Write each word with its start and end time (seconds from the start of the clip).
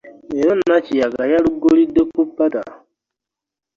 Leero 0.33 0.53
Nakiyaga 0.67 1.23
yaluggulidde 1.33 2.01
ku 2.13 2.21
ppata! 2.27 2.61